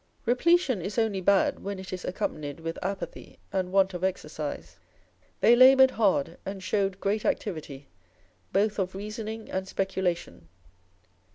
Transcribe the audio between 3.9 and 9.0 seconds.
of exercise. They laboured hard, and showed great activity both of